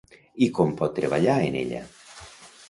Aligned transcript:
I 0.45 0.47
com 0.59 0.71
pot 0.79 0.95
treballar 1.01 1.35
en 1.51 1.59
ella? 1.61 1.83